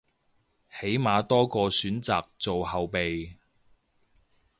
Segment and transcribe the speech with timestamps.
[0.79, 3.35] 起碼多個選擇當後備